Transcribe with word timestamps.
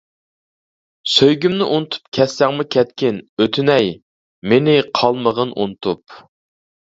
سۆيگۈمنى 1.15 1.65
ئۇنتۇپ 1.73 2.07
كەتسەڭمۇ 2.17 2.65
كەتكىن، 2.75 3.19
ئۆتۈنەي، 3.43 3.91
مېنى 4.53 4.75
قالمىغىن 5.01 5.55
ئۇنتۇپ. 5.65 6.19